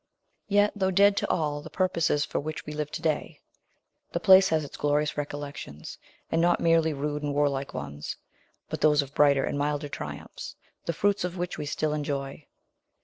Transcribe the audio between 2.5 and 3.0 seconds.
we live